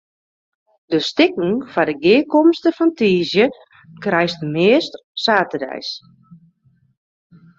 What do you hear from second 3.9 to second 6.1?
krijst meast saterdeis.